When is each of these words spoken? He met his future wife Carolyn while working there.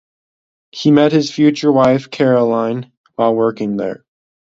He 0.71 0.89
met 0.89 1.11
his 1.11 1.29
future 1.31 1.71
wife 1.71 2.09
Carolyn 2.09 2.91
while 3.17 3.35
working 3.35 3.77
there. 3.77 4.03